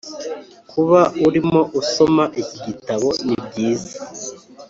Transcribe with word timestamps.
Kuba 0.71 0.99
urimo 1.27 1.61
usoma 1.79 2.23
iki 2.41 2.57
gitabo 2.65 3.09
nibyiza 3.25 3.97